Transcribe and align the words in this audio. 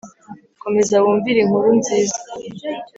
komeza 0.61 0.95
wumvire 1.03 1.39
inkuru 1.41 1.69
nziza 1.79 2.17